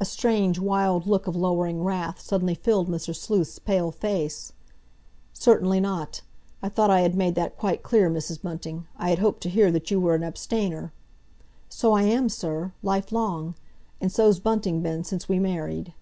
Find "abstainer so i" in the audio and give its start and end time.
10.24-12.04